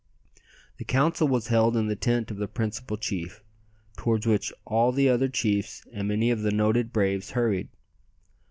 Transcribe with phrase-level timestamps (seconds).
[0.77, 3.43] The council was held in the tent of the principal chief,
[3.97, 7.69] towards which all the other chiefs and many of the noted braves hurried.